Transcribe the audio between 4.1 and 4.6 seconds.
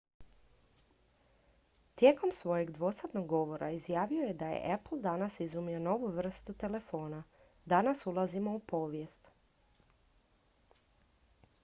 je da